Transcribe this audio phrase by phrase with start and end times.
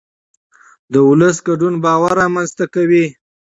[0.91, 3.05] د ولس ګډون باور رامنځته کوي